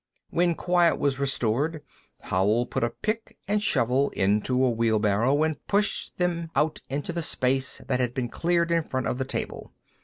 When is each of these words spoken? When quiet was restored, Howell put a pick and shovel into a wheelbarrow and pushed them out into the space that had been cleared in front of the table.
When 0.31 0.55
quiet 0.55 0.97
was 0.97 1.19
restored, 1.19 1.83
Howell 2.21 2.65
put 2.65 2.83
a 2.83 2.89
pick 2.89 3.37
and 3.47 3.61
shovel 3.61 4.09
into 4.15 4.63
a 4.65 4.71
wheelbarrow 4.71 5.43
and 5.43 5.63
pushed 5.67 6.17
them 6.17 6.49
out 6.55 6.81
into 6.89 7.13
the 7.13 7.21
space 7.21 7.83
that 7.87 7.99
had 7.99 8.15
been 8.15 8.27
cleared 8.29 8.71
in 8.71 8.81
front 8.81 9.05
of 9.05 9.19
the 9.19 9.25
table. 9.25 9.71